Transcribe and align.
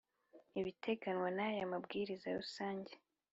Ibiteganywa 0.59 1.29
n 1.35 1.39
aya 1.47 1.71
mabwiriza 1.71 2.27
rusange 2.39 2.91